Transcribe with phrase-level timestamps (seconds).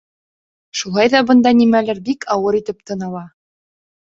[0.79, 3.25] Шулай ҙа бында нимәлер бик ауыр итеп тын ала.